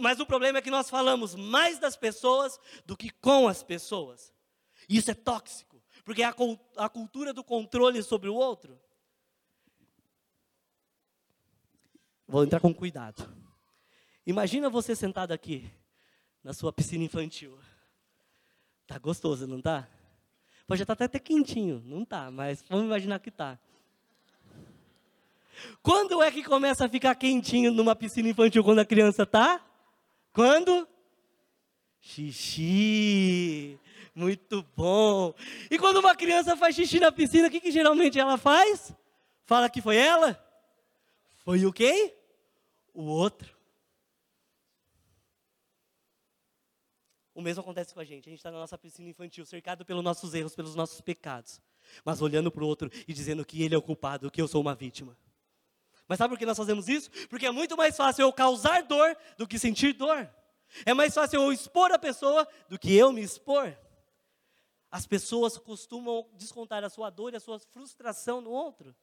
[0.00, 4.32] Mas o problema é que nós falamos mais das pessoas do que com as pessoas.
[4.88, 6.32] Isso é tóxico, porque é
[6.76, 8.78] a cultura do controle sobre o outro.
[12.30, 13.28] Vou entrar com cuidado.
[14.24, 15.68] Imagina você sentado aqui,
[16.44, 17.58] na sua piscina infantil.
[18.86, 19.88] Tá gostoso, não tá?
[20.64, 23.58] Pode estar até quentinho, não tá, mas vamos imaginar que tá.
[25.82, 29.60] Quando é que começa a ficar quentinho numa piscina infantil quando a criança tá?
[30.32, 30.86] Quando?
[32.00, 33.76] Xixi.
[34.14, 35.34] Muito bom.
[35.68, 38.94] E quando uma criança faz xixi na piscina, o que, que geralmente ela faz?
[39.44, 40.40] Fala que foi ela?
[41.44, 42.19] Foi o quê?
[42.92, 43.56] O outro.
[47.34, 48.28] O mesmo acontece com a gente.
[48.28, 51.60] A gente está na nossa piscina infantil, cercado pelos nossos erros, pelos nossos pecados.
[52.04, 54.60] Mas olhando para o outro e dizendo que ele é o culpado, que eu sou
[54.60, 55.16] uma vítima.
[56.06, 57.08] Mas sabe por que nós fazemos isso?
[57.28, 60.28] Porque é muito mais fácil eu causar dor do que sentir dor.
[60.84, 63.76] É mais fácil eu expor a pessoa do que eu me expor.
[64.90, 68.94] As pessoas costumam descontar a sua dor e a sua frustração no outro.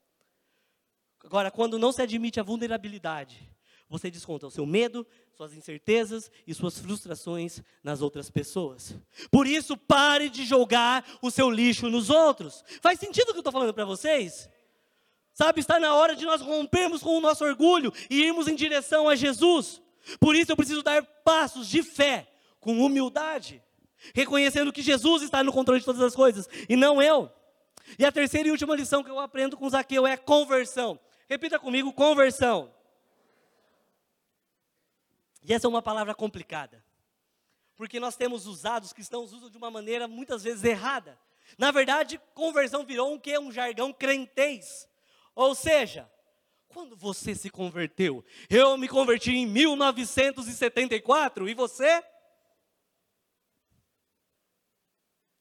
[1.24, 3.50] Agora, quando não se admite a vulnerabilidade,
[3.90, 8.96] você desconta o seu medo, suas incertezas e suas frustrações nas outras pessoas.
[9.32, 12.64] Por isso, pare de jogar o seu lixo nos outros.
[12.82, 14.50] Faz sentido o que eu estou falando para vocês?
[15.34, 19.08] Sabe, está na hora de nós rompermos com o nosso orgulho e irmos em direção
[19.08, 19.82] a Jesus.
[20.20, 22.28] Por isso, eu preciso dar passos de fé,
[22.60, 23.64] com humildade,
[24.14, 27.32] reconhecendo que Jesus está no controle de todas as coisas e não eu.
[27.98, 31.00] E a terceira e última lição que eu aprendo com Zaqueu é conversão.
[31.30, 32.74] Repita comigo: conversão.
[35.48, 36.84] E essa é uma palavra complicada.
[37.78, 41.18] Porque nós temos usado, os cristãos usam de uma maneira muitas vezes errada.
[41.58, 43.40] Na verdade, conversão virou um que?
[43.40, 44.90] Um jargão crentez.
[45.34, 46.12] Ou seja,
[46.68, 48.26] quando você se converteu?
[48.50, 52.04] Eu me converti em 1974 e você?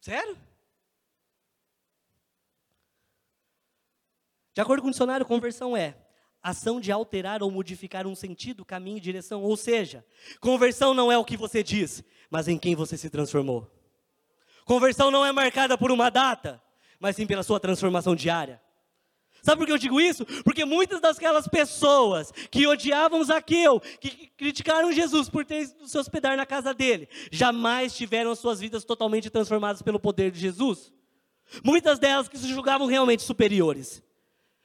[0.01, 0.39] Sério?
[4.55, 6.06] De acordo com o dicionário, conversão é
[6.51, 9.43] ação de alterar ou modificar um sentido, caminho, direção.
[9.43, 10.05] Ou seja,
[10.41, 13.69] conversão não é o que você diz, mas em quem você se transformou.
[14.65, 16.63] Conversão não é marcada por uma data,
[17.01, 18.61] mas sim pela sua transformação diária.
[19.43, 20.25] Sabe por que eu digo isso?
[20.43, 26.47] Porque muitas daquelas pessoas que odiavam Zaqueu, que criticaram Jesus por ter se hospedar na
[26.47, 30.93] casa dele, jamais tiveram as suas vidas totalmente transformadas pelo poder de Jesus.
[31.63, 34.03] Muitas delas que se julgavam realmente superiores,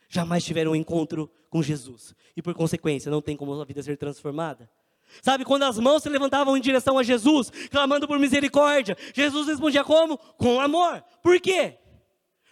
[0.09, 2.15] jamais tiveram um encontro com Jesus.
[2.35, 4.67] E por consequência, não tem como a vida ser transformada.
[5.21, 9.83] Sabe, quando as mãos se levantavam em direção a Jesus, clamando por misericórdia, Jesus respondia
[9.83, 10.17] como?
[10.17, 11.03] Com amor.
[11.21, 11.77] Por quê?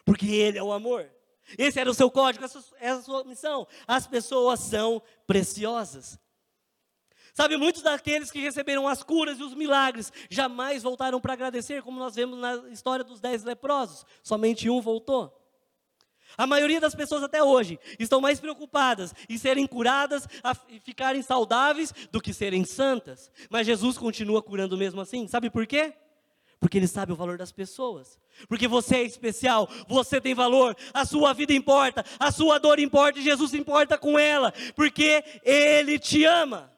[0.03, 1.09] Porque Ele é o amor.
[1.57, 3.65] Esse era o seu código, essa é a sua missão.
[3.87, 6.19] As pessoas são preciosas.
[7.33, 11.97] Sabe, muitos daqueles que receberam as curas e os milagres jamais voltaram para agradecer, como
[11.97, 14.05] nós vemos na história dos dez leprosos.
[14.21, 15.38] Somente um voltou.
[16.37, 20.27] A maioria das pessoas até hoje estão mais preocupadas em serem curadas
[20.69, 23.31] e ficarem saudáveis do que serem santas.
[23.49, 25.27] Mas Jesus continua curando mesmo assim.
[25.27, 25.93] Sabe por quê?
[26.59, 28.19] Porque Ele sabe o valor das pessoas.
[28.47, 33.19] Porque você é especial, você tem valor, a sua vida importa, a sua dor importa
[33.19, 36.71] e Jesus importa com ela, porque Ele te ama.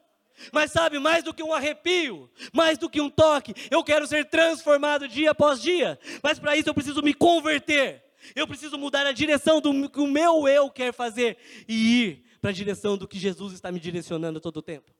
[0.52, 4.24] Mas sabe, mais do que um arrepio, mais do que um toque, eu quero ser
[4.24, 5.98] transformado dia após dia.
[6.22, 8.01] Mas para isso eu preciso me converter.
[8.34, 11.36] Eu preciso mudar a direção do que o meu eu quer fazer
[11.68, 14.92] e ir para a direção do que Jesus está me direcionando todo o tempo.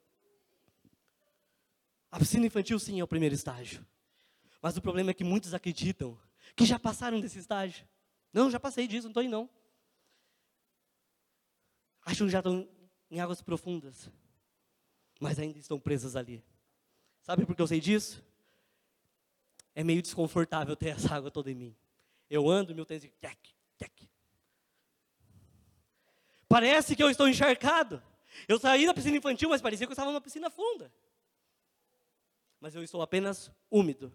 [2.11, 3.85] A piscina infantil, sim, é o primeiro estágio.
[4.61, 6.18] Mas o problema é que muitos acreditam
[6.54, 7.87] que já passaram desse estágio.
[8.32, 9.48] Não, já passei disso, não estou aí não.
[12.04, 12.68] Acham que já estão
[13.11, 14.11] em águas profundas,
[15.20, 16.44] mas ainda estão presas ali.
[17.22, 18.24] Sabe por que eu sei disso?
[19.74, 21.76] É meio desconfortável ter essa água toda em mim.
[22.33, 23.38] Eu ando, meu tênis, tec,
[23.77, 24.09] tec.
[26.49, 28.03] Parece que eu estou encharcado.
[28.49, 30.90] Eu saí da piscina infantil, mas parecia que eu estava numa piscina funda.
[32.59, 34.11] Mas eu estou apenas úmido.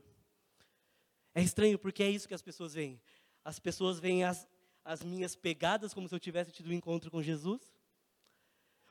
[1.35, 2.99] É estranho porque é isso que as pessoas veem.
[3.45, 4.47] As pessoas veem as,
[4.83, 7.61] as minhas pegadas como se eu tivesse tido um encontro com Jesus.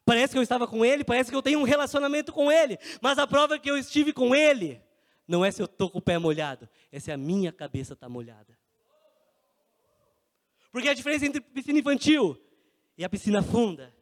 [0.05, 2.79] Parece que eu estava com Ele, parece que eu tenho um relacionamento com Ele.
[3.03, 4.81] Mas a prova que eu estive com Ele
[5.27, 8.09] não é se eu estou com o pé molhado, é se a minha cabeça está
[8.09, 8.57] molhada.
[10.77, 12.39] Porque a diferença entre piscina infantil
[12.99, 13.95] e a piscina funda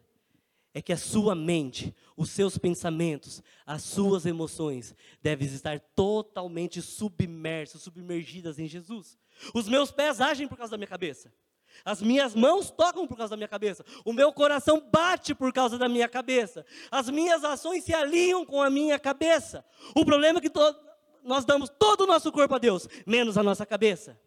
[0.74, 7.80] é que a sua mente, os seus pensamentos, as suas emoções devem estar totalmente submersos,
[7.80, 9.16] submergidas em Jesus.
[9.54, 11.32] Os meus pés agem por causa da minha cabeça.
[11.84, 13.84] As minhas mãos tocam por causa da minha cabeça.
[14.04, 16.66] O meu coração bate por causa da minha cabeça.
[16.90, 19.64] As minhas ações se alinham com a minha cabeça.
[19.94, 20.50] O problema é que
[21.22, 24.18] nós damos todo o nosso corpo a Deus, menos a nossa cabeça.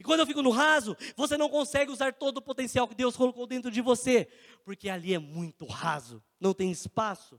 [0.00, 3.14] E quando eu fico no raso, você não consegue usar todo o potencial que Deus
[3.14, 4.26] colocou dentro de você,
[4.64, 7.38] porque ali é muito raso, não tem espaço.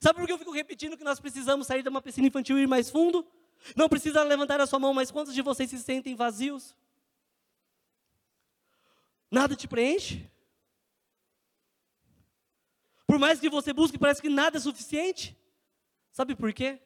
[0.00, 2.62] Sabe por que eu fico repetindo que nós precisamos sair de uma piscina infantil e
[2.62, 3.26] ir mais fundo?
[3.74, 6.72] Não precisa levantar a sua mão, mas quantos de vocês se sentem vazios?
[9.28, 10.30] Nada te preenche?
[13.08, 15.36] Por mais que você busque, parece que nada é suficiente.
[16.12, 16.80] Sabe por quê?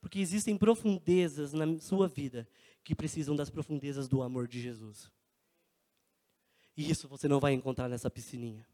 [0.00, 2.48] Porque existem profundezas na sua vida
[2.88, 5.12] que precisam das profundezas do amor de Jesus.
[6.74, 8.66] E isso você não vai encontrar nessa piscininha.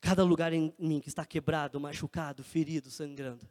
[0.00, 3.48] Cada lugar em mim que está quebrado, machucado, ferido, sangrando.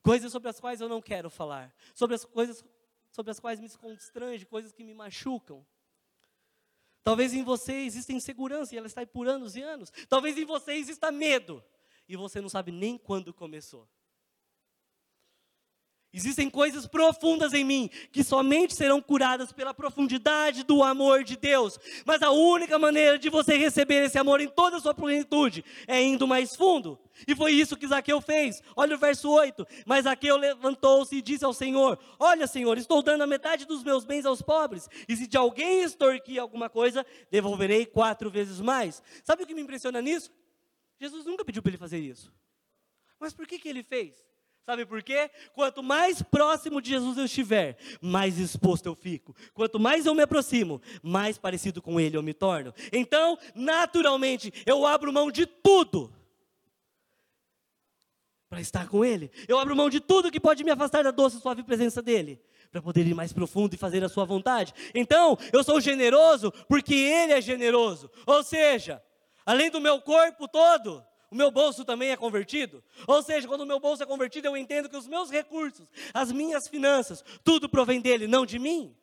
[0.00, 1.70] Coisas sobre as quais eu não quero falar.
[1.94, 2.64] Sobre as coisas
[3.10, 5.62] sobre as quais me constrange, coisas que me machucam.
[7.02, 9.92] Talvez em você exista insegurança e ela está aí por anos e anos.
[10.08, 11.62] Talvez em você exista medo
[12.08, 13.86] e você não sabe nem quando começou.
[16.14, 21.78] Existem coisas profundas em mim que somente serão curadas pela profundidade do amor de Deus.
[22.04, 26.02] Mas a única maneira de você receber esse amor em toda a sua plenitude é
[26.02, 26.98] indo mais fundo.
[27.26, 28.62] E foi isso que Zaqueu fez.
[28.76, 29.66] Olha o verso 8.
[29.86, 34.04] Mas Zaqueu levantou-se e disse ao Senhor: Olha, Senhor, estou dando a metade dos meus
[34.04, 34.90] bens aos pobres.
[35.08, 39.02] E se de alguém extorquir alguma coisa, devolverei quatro vezes mais.
[39.24, 40.30] Sabe o que me impressiona nisso?
[41.00, 42.30] Jesus nunca pediu para ele fazer isso.
[43.18, 44.31] Mas por que, que ele fez?
[44.64, 45.28] Sabe por quê?
[45.54, 49.34] Quanto mais próximo de Jesus eu estiver, mais exposto eu fico.
[49.52, 52.72] Quanto mais eu me aproximo, mais parecido com Ele eu me torno.
[52.92, 56.14] Então, naturalmente, eu abro mão de tudo
[58.48, 59.32] para estar com Ele.
[59.48, 62.40] Eu abro mão de tudo que pode me afastar da doce e suave presença dEle,
[62.70, 64.72] para poder ir mais profundo e fazer a Sua vontade.
[64.94, 68.08] Então, eu sou generoso porque Ele é generoso.
[68.26, 69.02] Ou seja,
[69.44, 72.84] além do meu corpo todo, o meu bolso também é convertido.
[73.06, 76.30] Ou seja, quando o meu bolso é convertido, eu entendo que os meus recursos, as
[76.30, 78.94] minhas finanças, tudo provém dele, não de mim.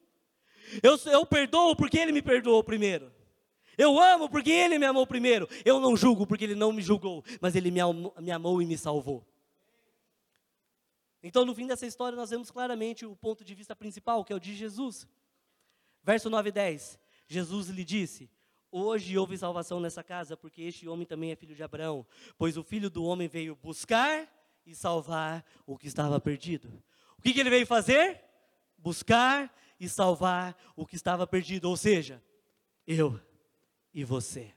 [0.83, 3.11] Eu, eu perdoo porque ele me perdoou primeiro.
[3.75, 5.49] Eu amo porque ele me amou primeiro.
[5.65, 8.65] Eu não julgo porque ele não me julgou, mas ele me amou, me amou e
[8.67, 9.25] me salvou.
[11.23, 14.35] Então, no fim dessa história, nós vemos claramente o ponto de vista principal, que é
[14.35, 15.07] o de Jesus.
[16.03, 16.99] Verso 9 e 10.
[17.27, 18.29] Jesus lhe disse:
[18.71, 22.05] Hoje houve salvação nessa casa, porque este homem também é filho de Abraão,
[22.37, 24.27] pois o filho do homem veio buscar
[24.63, 26.83] e salvar o que estava perdido.
[27.17, 28.23] O que, que ele veio fazer?
[28.77, 32.21] Buscar e salvar o que estava perdido, ou seja,
[32.85, 33.19] eu
[33.91, 34.53] e você.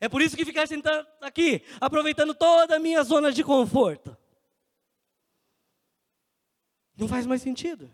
[0.00, 4.16] É por isso que ficar sentado aqui, aproveitando toda a minha zona de conforto.
[6.96, 7.90] Não faz mais sentido.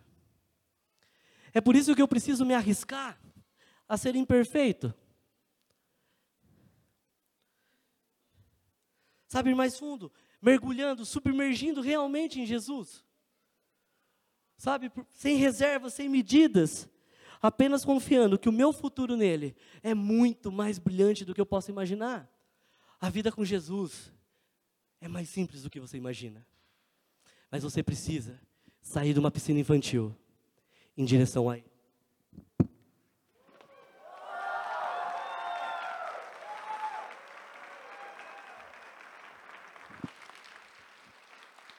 [1.55, 3.24] É por isso que eu preciso me arriscar
[3.89, 4.95] a ser imperfeito.
[9.26, 13.05] Sabe, ir mais fundo, mergulhando, submergindo realmente em Jesus.
[14.57, 16.89] Sabe, sem reservas, sem medidas,
[17.43, 21.70] apenas confiando que o meu futuro nele é muito mais brilhante do que eu posso
[21.70, 22.30] imaginar.
[23.01, 24.12] A vida com Jesus
[25.01, 26.47] é mais simples do que você imagina.
[27.51, 28.41] Mas você precisa
[28.80, 30.16] sair de uma piscina infantil
[30.97, 31.74] em direção a ele.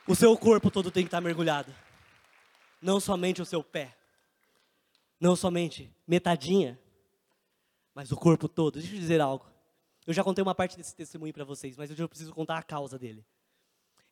[0.07, 1.73] O seu corpo todo tem que estar mergulhado.
[2.81, 3.95] Não somente o seu pé.
[5.19, 6.79] Não somente metadinha.
[7.93, 8.79] Mas o corpo todo.
[8.79, 9.45] Deixa eu dizer algo.
[10.05, 12.63] Eu já contei uma parte desse testemunho para vocês, mas hoje eu preciso contar a
[12.63, 13.25] causa dele.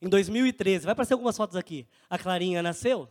[0.01, 1.87] Em 2013, vai aparecer algumas fotos aqui.
[2.09, 3.07] A Clarinha nasceu.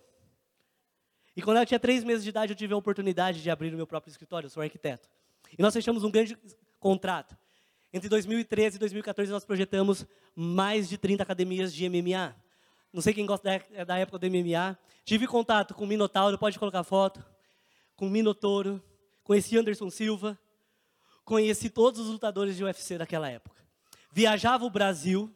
[1.37, 3.77] E quando ela tinha três meses de idade, eu tive a oportunidade de abrir o
[3.77, 4.47] meu próprio escritório.
[4.47, 5.09] Eu sou arquiteto.
[5.57, 6.37] E nós fechamos um grande
[6.81, 7.37] contrato.
[7.93, 10.05] Entre 2013 e 2014, nós projetamos
[10.35, 12.35] mais de 30 academias de MMA.
[12.93, 14.79] Não sei quem gosta da, é da época do MMA.
[15.05, 17.25] Tive contato com o Minotauro, pode colocar foto.
[17.97, 18.83] Com o Minotouro.
[19.25, 20.39] Conheci Anderson Silva.
[21.25, 23.63] Conheci todos os lutadores de UFC daquela época.
[24.13, 25.33] Viajava o Brasil.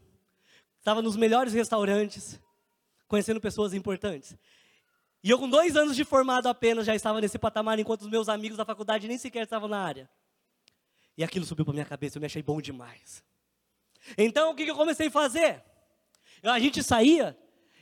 [0.79, 2.39] Estava nos melhores restaurantes.
[3.09, 4.37] Conhecendo pessoas importantes.
[5.23, 8.29] E eu, com dois anos de formado apenas, já estava nesse patamar, enquanto os meus
[8.29, 10.09] amigos da faculdade nem sequer estavam na área.
[11.17, 13.25] E aquilo subiu para minha cabeça, eu me achei bom demais.
[14.17, 15.65] Então, o que eu comecei a fazer?
[16.43, 17.37] A gente saía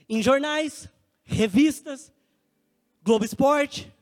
[0.08, 0.88] em jornais,
[1.24, 2.12] revistas,
[3.02, 3.92] Globo Esporte.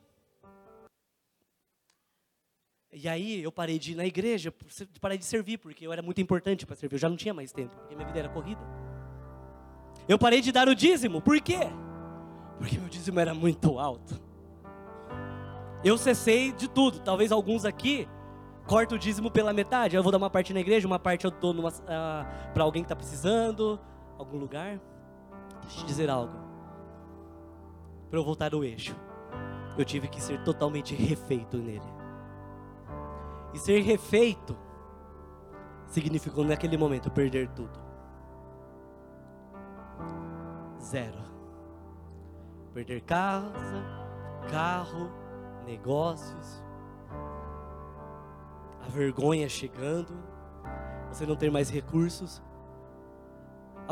[2.93, 4.53] E aí eu parei de ir na igreja,
[5.01, 6.97] parei de servir, porque eu era muito importante para servir.
[6.97, 8.61] Eu já não tinha mais tempo, porque minha vida era corrida.
[10.07, 11.61] Eu parei de dar o dízimo, por quê?
[12.59, 14.21] Porque meu dízimo era muito alto.
[15.83, 17.01] Eu cessei de tudo.
[17.01, 18.07] Talvez alguns aqui
[18.67, 19.97] cortem o dízimo pela metade.
[19.97, 21.73] Eu vou dar uma parte na igreja, uma parte eu dou uh,
[22.53, 23.81] para alguém que está precisando,
[24.19, 24.81] algum lugar.
[25.69, 26.35] Te dizer algo.
[28.11, 28.95] Para eu voltar ao eixo,
[29.77, 31.81] eu tive que ser totalmente refeito nele.
[33.55, 34.57] E ser refeito
[35.87, 37.81] significou naquele momento perder tudo.
[40.81, 41.23] Zero.
[42.75, 43.85] Perder casa,
[44.51, 45.11] carro,
[45.65, 46.63] negócios,
[48.85, 50.13] a vergonha chegando,
[51.09, 52.43] você não ter mais recursos,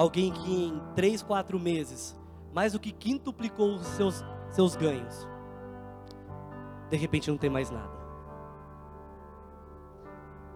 [0.01, 2.19] alguém que em três, quatro meses,
[2.55, 5.29] mais do que quintuplicou os seus, seus ganhos,
[6.89, 8.01] de repente não tem mais nada.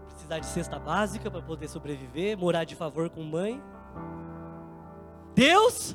[0.08, 3.62] Precisar de cesta básica para poder sobreviver, morar de favor com mãe.
[5.34, 5.94] Deus,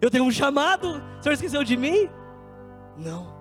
[0.00, 2.10] eu tenho um chamado, o Senhor esqueceu de mim?
[2.96, 3.32] Não,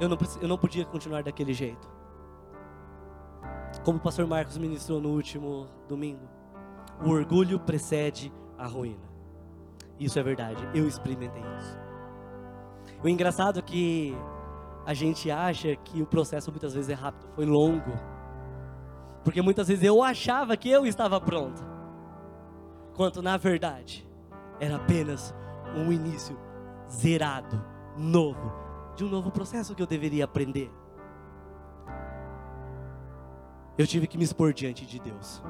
[0.00, 1.88] eu não, eu não podia continuar daquele jeito.
[3.84, 6.35] Como o pastor Marcos ministrou no último domingo.
[7.04, 9.06] O orgulho precede a ruína.
[9.98, 11.78] Isso é verdade, eu experimentei isso.
[13.02, 14.16] O engraçado é que
[14.84, 17.92] a gente acha que o processo muitas vezes é rápido, foi longo.
[19.24, 21.62] Porque muitas vezes eu achava que eu estava pronto.
[22.94, 24.08] Quanto na verdade
[24.60, 25.34] era apenas
[25.74, 26.38] um início
[26.88, 27.62] zerado,
[27.96, 28.52] novo,
[28.94, 30.70] de um novo processo que eu deveria aprender.
[33.76, 35.42] Eu tive que me expor diante de Deus.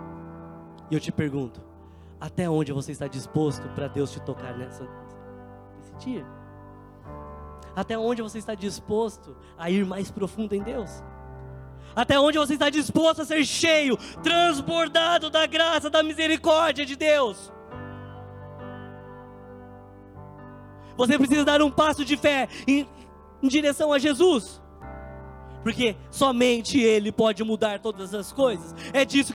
[0.91, 1.61] E eu te pergunto,
[2.21, 4.89] até onde você está disposto para Deus te tocar nessa,
[5.79, 6.25] nesse dia?
[7.75, 11.03] Até onde você está disposto a ir mais profundo em Deus?
[11.95, 17.53] Até onde você está disposto a ser cheio, transbordado da graça, da misericórdia de Deus?
[20.97, 22.89] Você precisa dar um passo de fé em,
[23.43, 24.63] em direção a Jesus
[25.67, 28.73] porque somente Ele pode mudar todas as coisas.
[28.93, 29.33] É disso